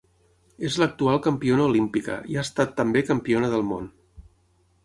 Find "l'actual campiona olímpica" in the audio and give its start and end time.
0.83-2.17